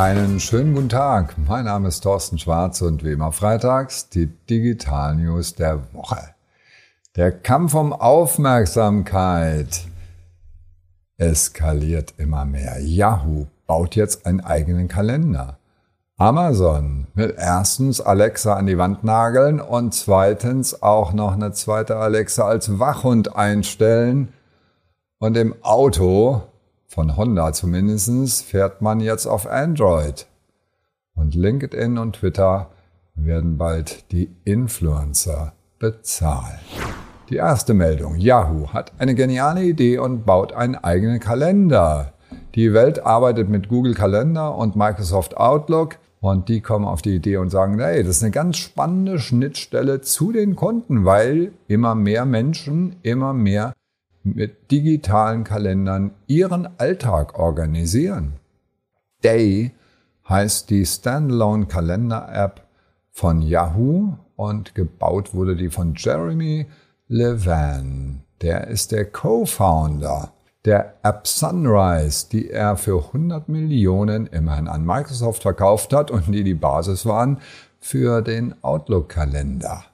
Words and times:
Einen 0.00 0.38
schönen 0.38 0.74
guten 0.76 0.90
Tag. 0.90 1.34
Mein 1.38 1.64
Name 1.64 1.88
ist 1.88 2.02
Thorsten 2.02 2.38
Schwarz 2.38 2.82
und 2.82 3.02
wie 3.02 3.10
immer 3.10 3.32
freitags 3.32 4.08
die 4.08 4.26
Digital 4.26 5.16
News 5.16 5.56
der 5.56 5.92
Woche. 5.92 6.20
Der 7.16 7.32
Kampf 7.32 7.74
um 7.74 7.92
Aufmerksamkeit 7.92 9.88
eskaliert 11.16 12.14
immer 12.16 12.44
mehr. 12.44 12.78
Yahoo 12.78 13.48
baut 13.66 13.96
jetzt 13.96 14.24
einen 14.24 14.40
eigenen 14.40 14.86
Kalender. 14.86 15.58
Amazon 16.16 17.08
will 17.14 17.34
erstens 17.36 18.00
Alexa 18.00 18.54
an 18.54 18.66
die 18.66 18.78
Wand 18.78 19.02
nageln 19.02 19.60
und 19.60 19.94
zweitens 19.94 20.80
auch 20.80 21.12
noch 21.12 21.32
eine 21.32 21.50
zweite 21.50 21.96
Alexa 21.96 22.46
als 22.46 22.78
Wachhund 22.78 23.34
einstellen. 23.34 24.32
Und 25.18 25.36
im 25.36 25.56
Auto, 25.62 26.42
von 26.88 27.16
Honda 27.16 27.52
zumindest, 27.52 28.44
fährt 28.44 28.80
man 28.80 29.00
jetzt 29.00 29.26
auf 29.26 29.46
Android. 29.46 30.26
Und 31.14 31.34
LinkedIn 31.34 31.98
und 31.98 32.16
Twitter 32.16 32.70
werden 33.14 33.58
bald 33.58 34.10
die 34.10 34.30
Influencer 34.44 35.52
bezahlen. 35.78 36.58
Die 37.28 37.36
erste 37.36 37.74
Meldung. 37.74 38.16
Yahoo 38.16 38.72
hat 38.72 38.92
eine 38.98 39.14
geniale 39.14 39.62
Idee 39.62 39.98
und 39.98 40.24
baut 40.24 40.54
einen 40.54 40.76
eigenen 40.76 41.20
Kalender. 41.20 42.14
Die 42.54 42.72
Welt 42.72 43.04
arbeitet 43.04 43.50
mit 43.50 43.68
Google 43.68 43.94
Kalender 43.94 44.56
und 44.56 44.74
Microsoft 44.74 45.36
Outlook 45.36 45.98
und 46.20 46.48
die 46.48 46.62
kommen 46.62 46.86
auf 46.86 47.02
die 47.02 47.14
Idee 47.14 47.36
und 47.36 47.50
sagen, 47.50 47.78
hey, 47.78 48.02
das 48.02 48.16
ist 48.16 48.22
eine 48.22 48.32
ganz 48.32 48.56
spannende 48.56 49.18
Schnittstelle 49.18 50.00
zu 50.00 50.32
den 50.32 50.56
Kunden, 50.56 51.04
weil 51.04 51.52
immer 51.68 51.94
mehr 51.94 52.24
Menschen 52.24 52.96
immer 53.02 53.34
mehr 53.34 53.74
mit 54.22 54.70
digitalen 54.70 55.44
Kalendern 55.44 56.12
ihren 56.26 56.68
Alltag 56.78 57.38
organisieren. 57.38 58.34
Day 59.24 59.72
heißt 60.28 60.70
die 60.70 60.84
Standalone 60.84 61.66
Kalender 61.66 62.28
App 62.32 62.66
von 63.10 63.42
Yahoo 63.42 64.14
und 64.36 64.74
gebaut 64.74 65.34
wurde 65.34 65.56
die 65.56 65.70
von 65.70 65.94
Jeremy 65.96 66.66
Levan. 67.08 68.22
Der 68.42 68.68
ist 68.68 68.92
der 68.92 69.06
Co-Founder 69.06 70.32
der 70.64 70.96
App 71.02 71.26
Sunrise, 71.26 72.26
die 72.30 72.50
er 72.50 72.76
für 72.76 73.06
100 73.06 73.48
Millionen 73.48 74.26
immerhin 74.26 74.68
an 74.68 74.84
Microsoft 74.84 75.42
verkauft 75.42 75.92
hat 75.94 76.10
und 76.10 76.30
die 76.30 76.44
die 76.44 76.54
Basis 76.54 77.06
waren 77.06 77.38
für 77.80 78.22
den 78.22 78.54
Outlook-Kalender. 78.62 79.84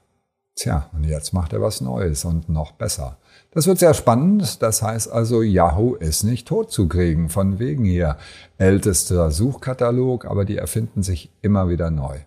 Tja, 0.55 0.89
und 0.93 1.03
jetzt 1.03 1.33
macht 1.33 1.51
er 1.51 1.61
was 1.61 1.81
Neues 1.81 2.23
und 2.23 2.47
noch 2.47 2.71
besser. 2.71 3.17
Das 3.51 3.67
wird 3.67 3.77
sehr 3.77 3.93
spannend. 3.93 4.61
Das 4.61 4.81
heißt 4.81 5.11
also, 5.11 5.41
Yahoo 5.41 5.95
ist 5.95 6.23
nicht 6.23 6.47
tot 6.47 6.71
zu 6.71 6.87
kriegen. 6.87 7.29
Von 7.29 7.59
wegen 7.59 7.83
hier 7.83 8.17
ältester 8.57 9.31
Suchkatalog, 9.31 10.25
aber 10.25 10.45
die 10.45 10.57
erfinden 10.57 11.03
sich 11.03 11.29
immer 11.41 11.67
wieder 11.67 11.91
neu. 11.91 12.19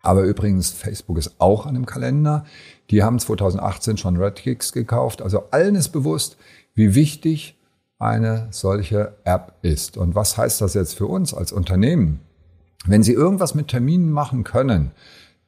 Aber 0.00 0.22
übrigens, 0.22 0.70
Facebook 0.70 1.18
ist 1.18 1.34
auch 1.38 1.66
an 1.66 1.74
dem 1.74 1.84
Kalender. 1.84 2.46
Die 2.90 3.02
haben 3.02 3.18
2018 3.18 3.98
schon 3.98 4.16
Redkicks 4.16 4.72
gekauft. 4.72 5.20
Also 5.20 5.44
allen 5.50 5.74
ist 5.74 5.88
bewusst, 5.88 6.38
wie 6.74 6.94
wichtig 6.94 7.58
eine 7.98 8.48
solche 8.52 9.16
App 9.24 9.54
ist. 9.62 9.96
Und 9.96 10.14
was 10.14 10.38
heißt 10.38 10.60
das 10.60 10.74
jetzt 10.74 10.94
für 10.94 11.06
uns 11.06 11.34
als 11.34 11.52
Unternehmen? 11.52 12.20
Wenn 12.86 13.02
Sie 13.02 13.12
irgendwas 13.12 13.54
mit 13.54 13.68
Terminen 13.68 14.12
machen 14.12 14.44
können, 14.44 14.92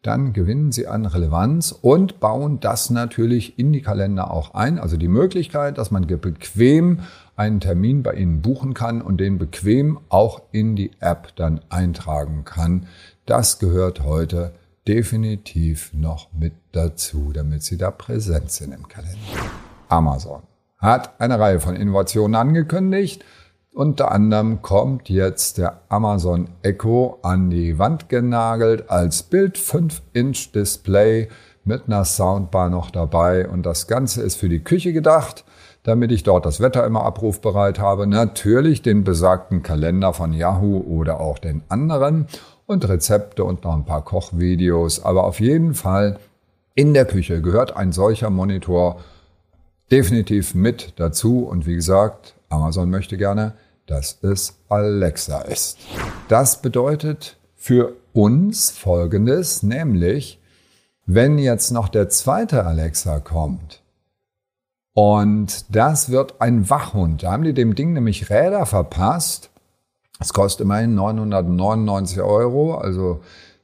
dann 0.08 0.32
gewinnen 0.32 0.72
Sie 0.72 0.86
an 0.86 1.04
Relevanz 1.04 1.70
und 1.70 2.18
bauen 2.18 2.60
das 2.60 2.88
natürlich 2.88 3.58
in 3.58 3.74
die 3.74 3.82
Kalender 3.82 4.30
auch 4.30 4.54
ein. 4.54 4.78
Also 4.78 4.96
die 4.96 5.06
Möglichkeit, 5.06 5.76
dass 5.76 5.90
man 5.90 6.06
bequem 6.06 7.00
einen 7.36 7.60
Termin 7.60 8.02
bei 8.02 8.14
Ihnen 8.14 8.40
buchen 8.40 8.72
kann 8.72 9.02
und 9.02 9.18
den 9.18 9.36
bequem 9.36 10.00
auch 10.08 10.40
in 10.50 10.76
die 10.76 10.92
App 11.00 11.36
dann 11.36 11.60
eintragen 11.68 12.46
kann. 12.46 12.86
Das 13.26 13.58
gehört 13.58 14.02
heute 14.02 14.54
definitiv 14.86 15.92
noch 15.92 16.32
mit 16.32 16.54
dazu, 16.72 17.32
damit 17.34 17.62
Sie 17.62 17.76
da 17.76 17.90
präsent 17.90 18.50
sind 18.50 18.72
im 18.72 18.88
Kalender. 18.88 19.18
Amazon 19.90 20.40
hat 20.78 21.20
eine 21.20 21.38
Reihe 21.38 21.60
von 21.60 21.76
Innovationen 21.76 22.34
angekündigt. 22.34 23.26
Unter 23.78 24.10
anderem 24.10 24.60
kommt 24.60 25.08
jetzt 25.08 25.56
der 25.56 25.82
Amazon 25.88 26.48
Echo 26.62 27.20
an 27.22 27.48
die 27.48 27.78
Wand 27.78 28.08
genagelt 28.08 28.90
als 28.90 29.22
Bild 29.22 29.56
5-Inch 29.56 30.50
Display 30.52 31.28
mit 31.62 31.84
einer 31.86 32.04
Soundbar 32.04 32.70
noch 32.70 32.90
dabei. 32.90 33.48
Und 33.48 33.64
das 33.64 33.86
Ganze 33.86 34.22
ist 34.22 34.34
für 34.34 34.48
die 34.48 34.64
Küche 34.64 34.92
gedacht, 34.92 35.44
damit 35.84 36.10
ich 36.10 36.24
dort 36.24 36.44
das 36.44 36.58
Wetter 36.58 36.84
immer 36.84 37.04
abrufbereit 37.04 37.78
habe. 37.78 38.08
Natürlich 38.08 38.82
den 38.82 39.04
besagten 39.04 39.62
Kalender 39.62 40.12
von 40.12 40.32
Yahoo 40.32 40.78
oder 40.78 41.20
auch 41.20 41.38
den 41.38 41.62
anderen 41.68 42.26
und 42.66 42.88
Rezepte 42.88 43.44
und 43.44 43.62
noch 43.62 43.76
ein 43.76 43.84
paar 43.84 44.04
Kochvideos. 44.04 45.04
Aber 45.04 45.22
auf 45.22 45.38
jeden 45.38 45.74
Fall 45.74 46.18
in 46.74 46.94
der 46.94 47.04
Küche 47.04 47.40
gehört 47.42 47.76
ein 47.76 47.92
solcher 47.92 48.30
Monitor 48.30 48.96
definitiv 49.92 50.56
mit 50.56 50.94
dazu. 50.96 51.44
Und 51.44 51.64
wie 51.64 51.76
gesagt, 51.76 52.34
Amazon 52.48 52.90
möchte 52.90 53.16
gerne, 53.16 53.54
dass 53.88 54.18
es 54.22 54.54
Alexa 54.68 55.40
ist. 55.42 55.78
Das 56.28 56.62
bedeutet 56.62 57.36
für 57.56 57.94
uns 58.12 58.70
Folgendes, 58.70 59.62
nämlich, 59.62 60.38
wenn 61.06 61.38
jetzt 61.38 61.70
noch 61.70 61.88
der 61.88 62.08
zweite 62.08 62.64
Alexa 62.64 63.20
kommt, 63.20 63.82
und 64.98 65.76
das 65.76 66.10
wird 66.10 66.40
ein 66.40 66.68
Wachhund. 66.70 67.22
Da 67.22 67.30
haben 67.30 67.44
die 67.44 67.54
dem 67.54 67.76
Ding 67.76 67.92
nämlich 67.92 68.30
Räder 68.30 68.66
verpasst. 68.66 69.48
Es 70.18 70.32
kostet 70.32 70.64
immerhin 70.64 70.96
999 70.96 72.20
Euro, 72.20 72.74
also 72.74 73.20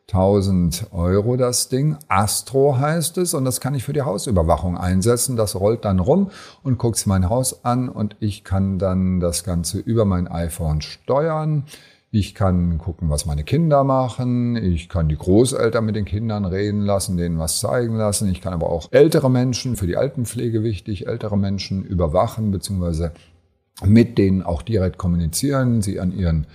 1000 0.09 0.89
Euro 0.93 1.37
das 1.37 1.69
Ding. 1.69 1.97
Astro 2.09 2.79
heißt 2.79 3.17
es 3.19 3.33
und 3.33 3.45
das 3.45 3.61
kann 3.61 3.75
ich 3.75 3.85
für 3.85 3.95
die 3.95 4.03
Hausüberwachung 4.03 4.77
einsetzen. 4.77 5.37
Das 5.37 5.59
rollt 5.59 5.85
dann 5.85 5.99
rum 5.99 6.31
und 6.63 6.79
guckt 6.79 7.07
mein 7.07 7.31
Haus 7.31 7.65
an 7.65 7.89
und 7.89 8.17
ich 8.21 8.45
kann 8.45 8.79
dann 8.79 9.21
das 9.21 9.45
Ganze 9.45 9.79
über 9.79 10.05
mein 10.05 10.29
iPhone 10.29 10.83
steuern. 10.83 11.65
Ich 12.11 12.35
kann 12.35 12.79
gucken, 12.79 13.11
was 13.11 13.27
meine 13.27 13.43
Kinder 13.43 13.83
machen. 13.83 14.55
Ich 14.55 14.89
kann 14.89 15.09
die 15.09 15.17
Großeltern 15.17 15.85
mit 15.85 15.97
den 15.97 16.05
Kindern 16.05 16.45
reden 16.45 16.83
lassen, 16.83 17.17
denen 17.17 17.41
was 17.41 17.59
zeigen 17.59 17.97
lassen. 17.97 18.31
Ich 18.31 18.41
kann 18.41 18.53
aber 18.53 18.71
auch 18.71 18.89
ältere 18.93 19.31
Menschen, 19.31 19.75
für 19.75 19.89
die 19.89 19.97
Altenpflege 19.97 20.63
wichtig, 20.63 21.09
ältere 21.09 21.37
Menschen 21.37 21.83
überwachen, 21.83 22.53
beziehungsweise 22.53 23.13
mit 23.85 24.19
denen 24.19 24.43
auch 24.43 24.63
direkt 24.63 24.99
kommunizieren, 24.99 25.83
sie 25.83 25.99
an 25.99 26.17
ihren 26.17 26.47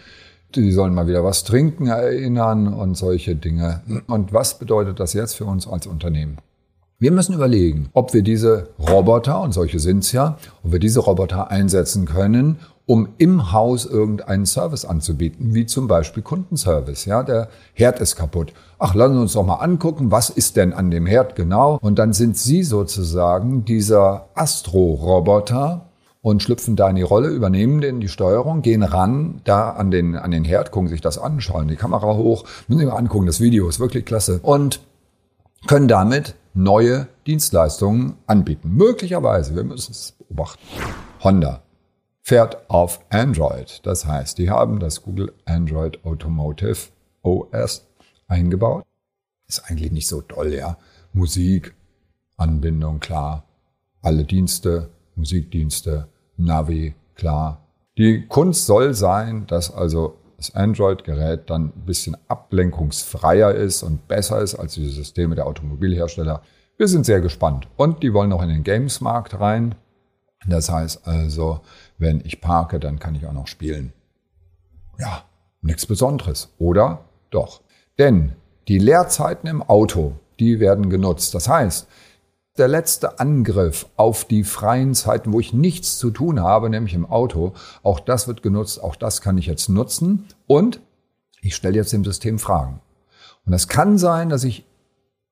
die 0.55 0.71
sollen 0.71 0.93
mal 0.93 1.07
wieder 1.07 1.23
was 1.23 1.43
trinken 1.43 1.87
erinnern 1.87 2.73
und 2.73 2.95
solche 2.95 3.35
Dinge. 3.35 3.81
Und 4.07 4.33
was 4.33 4.59
bedeutet 4.59 4.99
das 4.99 5.13
jetzt 5.13 5.35
für 5.35 5.45
uns 5.45 5.67
als 5.67 5.87
Unternehmen? 5.87 6.37
Wir 7.01 7.11
müssen 7.11 7.33
überlegen, 7.33 7.89
ob 7.93 8.13
wir 8.13 8.23
diese 8.23 8.69
Roboter, 8.77 9.41
und 9.41 9.53
solche 9.53 9.79
sind's 9.79 10.11
ja, 10.11 10.37
ob 10.63 10.73
wir 10.73 10.79
diese 10.79 10.99
Roboter 10.99 11.49
einsetzen 11.49 12.05
können, 12.05 12.57
um 12.85 13.09
im 13.19 13.53
Haus 13.53 13.85
irgendeinen 13.85 14.45
Service 14.45 14.83
anzubieten, 14.83 15.53
wie 15.53 15.65
zum 15.65 15.87
Beispiel 15.87 16.23
Kundenservice. 16.23 17.05
Ja, 17.05 17.23
der 17.23 17.49
Herd 17.73 18.01
ist 18.01 18.15
kaputt. 18.15 18.51
Ach, 18.79 18.95
lassen 18.95 19.13
Sie 19.13 19.21
uns 19.21 19.33
doch 19.33 19.45
mal 19.45 19.57
angucken, 19.57 20.11
was 20.11 20.29
ist 20.29 20.57
denn 20.57 20.73
an 20.73 20.91
dem 20.91 21.05
Herd 21.05 21.35
genau? 21.35 21.77
Und 21.81 21.99
dann 21.99 22.13
sind 22.13 22.35
Sie 22.35 22.63
sozusagen 22.63 23.63
dieser 23.63 24.29
Astro-Roboter, 24.33 25.88
und 26.21 26.43
schlüpfen 26.43 26.75
da 26.75 26.89
in 26.89 26.95
die 26.95 27.01
Rolle, 27.01 27.29
übernehmen 27.29 27.81
den 27.81 28.01
die 28.01 28.09
Steuerung, 28.09 28.61
gehen 28.61 28.83
ran, 28.83 29.41
da 29.45 29.71
an 29.71 29.91
den, 29.91 30.15
an 30.15 30.31
den 30.31 30.43
Herd, 30.43 30.71
gucken 30.71 30.89
sich 30.89 31.01
das 31.01 31.17
an, 31.17 31.39
schauen 31.39 31.67
die 31.67 31.75
Kamera 31.75 32.15
hoch, 32.15 32.45
müssen 32.67 32.79
sich 32.79 32.89
mal 32.89 32.97
angucken, 32.97 33.25
das 33.25 33.39
Video 33.39 33.69
ist 33.69 33.79
wirklich 33.79 34.05
klasse 34.05 34.39
und 34.43 34.81
können 35.67 35.87
damit 35.87 36.35
neue 36.53 37.07
Dienstleistungen 37.25 38.15
anbieten. 38.27 38.71
Möglicherweise, 38.75 39.55
wir 39.55 39.63
müssen 39.63 39.91
es 39.91 40.13
beobachten. 40.13 40.61
Honda 41.23 41.61
fährt 42.21 42.69
auf 42.69 42.99
Android. 43.09 43.81
Das 43.83 44.05
heißt, 44.05 44.37
die 44.37 44.49
haben 44.49 44.79
das 44.79 45.01
Google 45.01 45.33
Android 45.45 46.03
Automotive 46.05 46.89
OS 47.21 47.87
eingebaut. 48.27 48.85
Ist 49.47 49.63
eigentlich 49.69 49.91
nicht 49.91 50.07
so 50.07 50.21
toll, 50.21 50.53
ja. 50.53 50.77
Musik, 51.13 51.73
Anbindung, 52.37 52.99
klar. 52.99 53.45
Alle 54.01 54.25
Dienste, 54.25 54.89
Musikdienste, 55.19 56.07
Navi, 56.37 56.95
klar. 57.15 57.67
Die 57.97 58.25
Kunst 58.27 58.65
soll 58.65 58.93
sein, 58.93 59.45
dass 59.47 59.73
also 59.73 60.17
das 60.37 60.55
Android-Gerät 60.55 61.49
dann 61.49 61.73
ein 61.75 61.85
bisschen 61.85 62.15
ablenkungsfreier 62.29 63.53
ist 63.53 63.83
und 63.83 64.07
besser 64.07 64.41
ist 64.41 64.55
als 64.55 64.75
die 64.75 64.89
Systeme 64.89 65.35
der 65.35 65.45
Automobilhersteller. 65.45 66.41
Wir 66.77 66.87
sind 66.87 67.05
sehr 67.05 67.19
gespannt. 67.19 67.67
Und 67.75 68.03
die 68.03 68.13
wollen 68.13 68.29
noch 68.29 68.41
in 68.41 68.47
den 68.47 68.63
Games-Markt 68.63 69.39
rein. 69.39 69.75
Das 70.47 70.69
heißt 70.69 71.05
also, 71.05 71.59
wenn 71.97 72.21
ich 72.23 72.39
parke, 72.39 72.79
dann 72.79 72.99
kann 72.99 73.15
ich 73.15 73.25
auch 73.25 73.33
noch 73.33 73.47
spielen. 73.47 73.91
Ja, 74.97 75.23
nichts 75.61 75.85
Besonderes. 75.85 76.53
Oder? 76.57 77.03
Doch. 77.31 77.61
Denn 77.97 78.31
die 78.69 78.79
Leerzeiten 78.79 79.49
im 79.49 79.61
Auto, 79.61 80.13
die 80.39 80.61
werden 80.61 80.89
genutzt. 80.89 81.35
Das 81.35 81.49
heißt, 81.49 81.87
der 82.59 82.67
letzte 82.67 83.19
Angriff 83.19 83.87
auf 83.95 84.25
die 84.25 84.43
freien 84.43 84.93
Zeiten, 84.93 85.33
wo 85.33 85.39
ich 85.39 85.53
nichts 85.53 85.97
zu 85.97 86.11
tun 86.11 86.41
habe, 86.41 86.69
nämlich 86.69 86.93
im 86.93 87.05
Auto. 87.05 87.53
Auch 87.81 87.99
das 87.99 88.27
wird 88.27 88.43
genutzt, 88.43 88.83
auch 88.83 88.95
das 88.95 89.21
kann 89.21 89.37
ich 89.37 89.47
jetzt 89.47 89.69
nutzen. 89.69 90.25
Und 90.45 90.81
Ich 91.41 91.55
stelle 91.55 91.75
jetzt 91.75 91.93
dem 91.93 92.03
System 92.03 92.37
Fragen. 92.37 92.81
Und 93.45 93.53
es 93.53 93.69
kann 93.69 93.97
sein, 93.97 94.27
dass 94.27 94.43
ich 94.43 94.65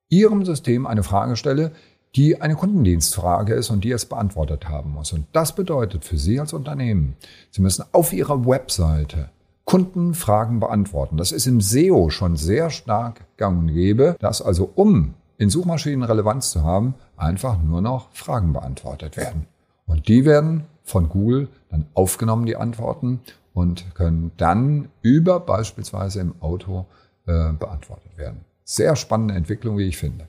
Ihrem 0.08 0.46
System 0.46 0.88
eine 0.88 1.04
Frage 1.04 1.36
stelle, 1.36 1.74
die 2.16 2.42
eine 2.42 2.56
Kundendienstfrage 2.56 3.54
ist 3.54 3.70
und 3.70 3.84
die 3.84 3.92
es 3.92 4.06
beantwortet 4.06 4.70
haben 4.70 4.92
muss. 4.92 5.12
Und 5.12 5.28
das 5.34 5.54
bedeutet 5.54 6.06
für 6.06 6.18
Sie 6.18 6.40
als 6.40 6.54
Unternehmen, 6.54 7.18
Sie 7.52 7.62
müssen 7.62 7.84
auf 7.92 8.14
Ihrer 8.14 8.46
Webseite 8.46 9.30
Kundenfragen 9.66 10.62
beantworten. 10.62 11.18
Das 11.18 11.34
ist 11.34 11.46
im 11.46 11.60
SEO 11.60 12.10
schon 12.10 12.38
sehr 12.38 12.70
stark 12.70 13.26
gang 13.36 13.60
und 13.60 13.74
gäbe, 13.74 14.16
dass 14.20 14.42
also 14.42 14.72
um 14.76 15.14
in 15.38 15.50
Suchmaschinen 15.50 16.04
Relevanz 16.04 16.52
zu 16.52 16.64
haben, 16.64 16.96
einfach 17.16 17.62
nur 17.62 17.82
noch 17.82 18.10
Fragen 18.12 18.54
beantwortet 18.54 19.18
werden. 19.18 19.48
Und 19.86 20.08
die 20.08 20.26
werden 20.26 20.66
von 20.84 21.10
Google 21.10 21.50
dann 21.70 21.86
aufgenommen, 21.94 22.46
die 22.46 22.56
Antworten, 22.56 23.22
und 23.54 23.96
können 23.96 24.32
dann 24.38 24.90
über 25.02 25.40
beispielsweise 25.40 26.20
im 26.20 26.36
Auto 26.42 26.86
äh, 27.26 27.54
beantwortet 27.54 28.16
werden. 28.16 28.42
Sehr 28.64 28.96
spannende 28.96 29.34
Entwicklung, 29.34 29.78
wie 29.78 29.88
ich 29.88 29.98
finde. 29.98 30.28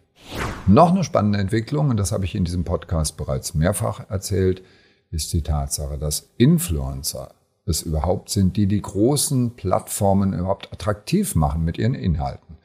Noch 0.67 0.91
eine 0.91 1.05
spannende 1.05 1.39
Entwicklung, 1.39 1.91
und 1.91 1.99
das 1.99 2.13
habe 2.13 2.25
ich 2.25 2.35
in 2.35 2.45
diesem 2.45 2.65
Podcast 2.65 3.17
bereits 3.17 3.55
mehrfach 3.55 4.09
erzählt, 4.09 4.63
ist 5.11 5.33
die 5.33 5.43
Tatsache, 5.43 5.99
dass 5.99 6.31
Influencer 6.37 7.31
es 7.65 7.83
überhaupt 7.83 8.31
sind, 8.31 8.57
die 8.57 8.67
die 8.67 8.83
großen 8.83 9.57
Plattformen 9.57 10.33
überhaupt 10.33 10.73
attraktiv 10.73 11.35
machen 11.35 11.65
mit 11.65 11.79
ihren 11.79 11.95
Inhalten. 11.95 12.57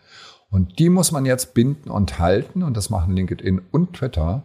Und 0.53 0.77
die 0.77 0.89
muss 0.89 1.11
man 1.11 1.25
jetzt 1.25 1.55
binden 1.55 1.89
und 1.89 2.19
halten, 2.19 2.61
und 2.61 2.77
das 2.77 2.91
machen 2.91 3.15
LinkedIn 3.15 3.59
und 3.71 3.93
Twitter 3.93 4.43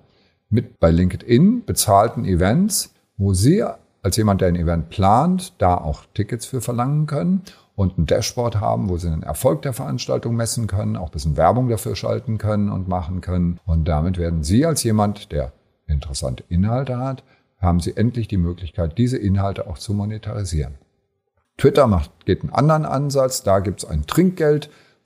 mit 0.49 0.81
bei 0.81 0.91
LinkedIn 0.91 1.67
bezahlten 1.67 2.25
Events, 2.25 2.95
wo 3.19 3.35
Sie 3.35 3.63
als 4.03 4.17
jemand, 4.17 4.41
der 4.41 4.49
ein 4.49 4.57
Event 4.57 4.89
plant, 4.89 5.53
da 5.59 5.77
auch 5.77 6.07
Tickets 6.15 6.47
für 6.47 6.63
verlangen 6.63 7.05
können 7.07 7.43
und 7.77 7.99
ein 7.99 8.07
Dashboard 8.07 8.59
haben, 8.59 8.89
wo 8.89 8.97
Sie 8.97 9.11
den 9.11 9.23
Erfolg 9.23 9.61
der 9.61 9.75
Veranstaltung 9.75 10.35
messen 10.35 10.67
können, 10.67 10.97
auch 10.97 11.09
ein 11.09 11.13
bisschen 11.13 11.37
Werbung 11.37 11.69
dafür 11.69 11.95
schalten 11.95 12.39
können 12.39 12.71
und 12.73 12.89
machen 12.89 13.21
können. 13.21 13.61
Und 13.67 13.87
damit 13.87 14.17
werden 14.17 14.43
Sie 14.43 14.65
als 14.65 14.83
jemand, 14.85 15.31
der 15.31 15.53
interessante 15.87 16.43
Inhalte 16.49 16.97
hat, 16.97 17.23
haben 17.61 17.81
Sie 17.81 17.95
endlich 17.99 18.29
die 18.29 18.39
Möglichkeit, 18.39 18.97
diese 18.97 19.19
Inhalte 19.19 19.67
auch 19.67 19.77
zu 19.77 19.93
monetarisieren. 19.93 20.77
Twitter 21.59 21.87
macht, 21.87 22.25
geht 22.25 22.41
einen 22.41 22.55
anderen 22.55 22.87
Ansatz. 22.87 23.43
Da 23.43 23.59
gibt 23.59 23.83
es 23.83 23.91
ein 23.91 24.07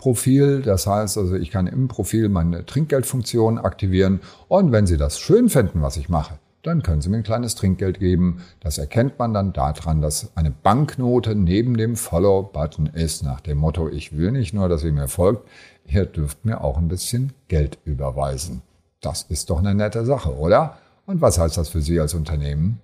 Trinkgeldprofil. 0.02 0.62
Das 0.62 0.86
heißt 0.86 1.18
also, 1.18 1.36
ich 1.36 1.50
kann 1.50 1.66
im 1.66 1.88
Profil 1.88 2.28
meine 2.28 2.66
Trinkgeldfunktion 2.66 3.58
aktivieren. 3.58 4.20
Und 4.48 4.72
wenn 4.72 4.86
Sie 4.86 4.96
das 4.96 5.18
schön 5.18 5.48
finden, 5.48 5.82
was 5.82 5.96
ich 5.96 6.08
mache, 6.08 6.38
dann 6.62 6.82
können 6.82 7.00
Sie 7.00 7.08
mir 7.08 7.18
ein 7.18 7.22
kleines 7.22 7.54
Trinkgeld 7.54 7.98
geben. 7.98 8.42
Das 8.60 8.78
erkennt 8.78 9.18
man 9.18 9.34
dann 9.34 9.52
daran, 9.52 10.00
dass 10.00 10.36
eine 10.36 10.50
Banknote 10.50 11.34
neben 11.34 11.76
dem 11.76 11.96
Follow-Button 11.96 12.86
ist, 12.86 13.22
nach 13.22 13.40
dem 13.40 13.58
Motto, 13.58 13.88
ich 13.88 14.16
will 14.16 14.32
nicht 14.32 14.54
nur, 14.54 14.68
dass 14.68 14.84
ihr 14.84 14.92
mir 14.92 15.08
folgt, 15.08 15.48
ihr 15.86 16.06
dürft 16.06 16.44
mir 16.44 16.62
auch 16.62 16.78
ein 16.78 16.88
bisschen 16.88 17.32
Geld 17.48 17.78
überweisen. 17.84 18.62
Das 19.00 19.22
ist 19.22 19.50
doch 19.50 19.58
eine 19.58 19.74
nette 19.74 20.04
Sache, 20.04 20.36
oder? 20.36 20.78
Und 21.06 21.20
was 21.20 21.38
heißt 21.38 21.56
das 21.56 21.68
für 21.68 21.82
Sie 21.82 21.98
als 21.98 22.14
Unternehmen? 22.14 22.80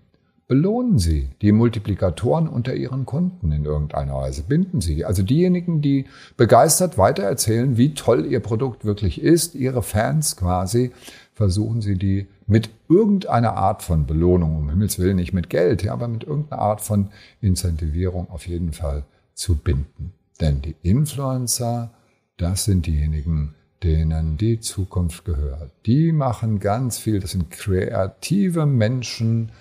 Belohnen 0.48 0.98
Sie 0.98 1.28
die 1.42 1.52
Multiplikatoren 1.52 2.48
unter 2.48 2.74
Ihren 2.74 3.04
Kunden 3.04 3.52
in 3.52 3.66
irgendeiner 3.66 4.14
Weise. 4.14 4.42
Binden 4.42 4.80
Sie, 4.80 5.04
also 5.04 5.22
diejenigen, 5.22 5.82
die 5.82 6.06
begeistert 6.38 6.96
weitererzählen, 6.96 7.76
wie 7.76 7.92
toll 7.92 8.24
Ihr 8.24 8.40
Produkt 8.40 8.86
wirklich 8.86 9.20
ist, 9.20 9.54
Ihre 9.54 9.82
Fans 9.82 10.38
quasi, 10.38 10.90
versuchen 11.34 11.82
Sie 11.82 11.96
die 11.96 12.28
mit 12.46 12.70
irgendeiner 12.88 13.58
Art 13.58 13.82
von 13.82 14.06
Belohnung, 14.06 14.56
um 14.56 14.70
Himmels 14.70 14.98
Willen 14.98 15.16
nicht 15.16 15.34
mit 15.34 15.50
Geld, 15.50 15.82
ja, 15.82 15.92
aber 15.92 16.08
mit 16.08 16.24
irgendeiner 16.24 16.62
Art 16.62 16.80
von 16.80 17.10
Incentivierung 17.42 18.30
auf 18.30 18.48
jeden 18.48 18.72
Fall 18.72 19.04
zu 19.34 19.54
binden. 19.54 20.14
Denn 20.40 20.62
die 20.62 20.76
Influencer, 20.82 21.90
das 22.38 22.64
sind 22.64 22.86
diejenigen, 22.86 23.54
denen 23.82 24.38
die 24.38 24.60
Zukunft 24.60 25.26
gehört. 25.26 25.72
Die 25.84 26.10
machen 26.10 26.58
ganz 26.58 26.96
viel, 26.96 27.20
das 27.20 27.32
sind 27.32 27.50
kreative 27.50 28.64
Menschen 28.64 29.52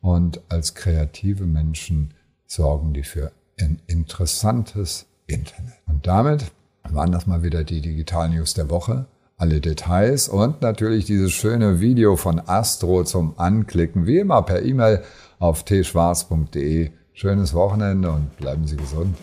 und 0.00 0.40
als 0.48 0.74
kreative 0.74 1.44
Menschen 1.44 2.14
sorgen 2.46 2.92
die 2.92 3.02
für 3.02 3.32
ein 3.60 3.80
interessantes 3.86 5.06
Internet. 5.26 5.74
Und 5.86 6.06
damit 6.06 6.44
waren 6.88 7.12
das 7.12 7.26
mal 7.26 7.42
wieder 7.42 7.64
die 7.64 7.80
Digital 7.80 8.30
News 8.30 8.54
der 8.54 8.70
Woche. 8.70 9.06
Alle 9.36 9.60
Details 9.60 10.28
und 10.28 10.60
natürlich 10.60 11.06
dieses 11.06 11.32
schöne 11.32 11.80
Video 11.80 12.16
von 12.16 12.40
Astro 12.46 13.04
zum 13.04 13.38
Anklicken, 13.38 14.06
wie 14.06 14.18
immer 14.18 14.42
per 14.42 14.62
E-Mail 14.62 15.02
auf 15.38 15.64
tschwarz.de. 15.64 16.90
Schönes 17.14 17.54
Wochenende 17.54 18.10
und 18.10 18.36
bleiben 18.36 18.66
Sie 18.66 18.76
gesund. 18.76 19.16